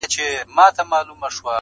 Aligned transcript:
o 0.03 0.03
سياسي 0.09 0.49
نقد 0.55 0.73
ته 0.77 0.83
بيايي, 0.83 1.41